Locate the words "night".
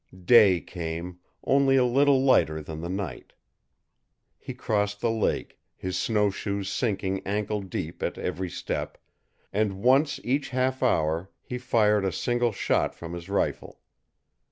2.89-3.33